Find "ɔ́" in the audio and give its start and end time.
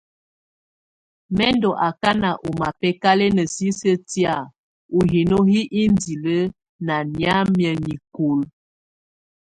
2.47-2.51